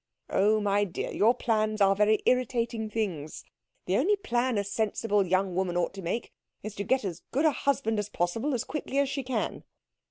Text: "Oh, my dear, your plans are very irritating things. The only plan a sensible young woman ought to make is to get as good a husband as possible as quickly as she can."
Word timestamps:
"Oh, 0.31 0.59
my 0.59 0.83
dear, 0.83 1.11
your 1.11 1.35
plans 1.35 1.79
are 1.79 1.95
very 1.95 2.23
irritating 2.25 2.89
things. 2.89 3.43
The 3.85 3.97
only 3.97 4.15
plan 4.15 4.57
a 4.57 4.63
sensible 4.63 5.23
young 5.27 5.53
woman 5.53 5.77
ought 5.77 5.93
to 5.93 6.01
make 6.01 6.33
is 6.63 6.73
to 6.77 6.83
get 6.83 7.05
as 7.05 7.21
good 7.31 7.45
a 7.45 7.51
husband 7.51 7.99
as 7.99 8.09
possible 8.09 8.55
as 8.55 8.63
quickly 8.63 8.97
as 8.97 9.09
she 9.09 9.21
can." 9.21 9.63